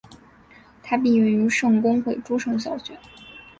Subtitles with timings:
[0.81, 2.97] 他毕业于圣公会诸圣小学。